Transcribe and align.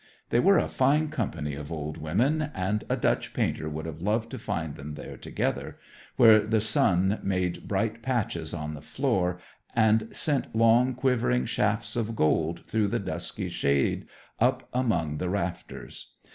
They 0.31 0.39
were 0.39 0.57
a 0.57 0.67
fine 0.67 1.09
company 1.09 1.53
of 1.53 1.71
old 1.71 1.99
women, 1.99 2.49
and 2.55 2.83
a 2.89 2.97
Dutch 2.97 3.35
painter 3.35 3.69
would 3.69 3.85
have 3.85 4.01
loved 4.01 4.31
to 4.31 4.39
find 4.39 4.73
them 4.75 4.95
there 4.95 5.15
together, 5.15 5.77
where 6.15 6.39
the 6.39 6.59
sun 6.59 7.19
made 7.21 7.67
bright 7.67 8.01
patches 8.01 8.51
on 8.51 8.73
the 8.73 8.81
floor 8.81 9.37
and 9.75 10.07
sent 10.11 10.55
long, 10.55 10.95
quivering 10.95 11.45
shafts 11.45 11.95
of 11.95 12.15
gold 12.15 12.61
through 12.65 12.87
the 12.87 12.97
dusky 12.97 13.47
shade 13.47 14.07
up 14.39 14.67
among 14.73 15.19
the 15.19 15.29
rafters. 15.29 16.13